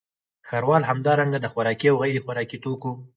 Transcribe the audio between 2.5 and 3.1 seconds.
توکو